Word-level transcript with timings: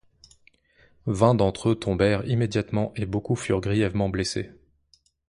Vingt 1.05 1.35
d'entre 1.35 1.69
eux 1.69 1.75
tombèrent 1.75 2.27
immédiatement, 2.27 2.91
et 2.95 3.05
beaucoup 3.05 3.35
furent 3.35 3.61
grièvement 3.61 4.09
blessés. 4.09 4.49